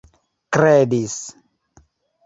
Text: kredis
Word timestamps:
kredis 0.53 1.19